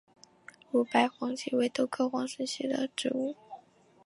[0.71, 3.35] 乳白黄耆为豆科黄芪属的植物。